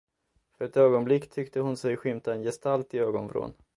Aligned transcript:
För 0.57 0.65
ett 0.65 0.77
ögonblick 0.77 1.29
tyckte 1.29 1.59
hon 1.59 1.77
sig 1.77 1.97
skymta 1.97 2.33
en 2.33 2.43
gestalt 2.43 2.93
i 2.93 2.99
ögonvrån. 2.99 3.53